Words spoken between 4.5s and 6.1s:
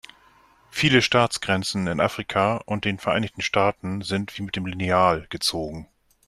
dem Lineal gezogen.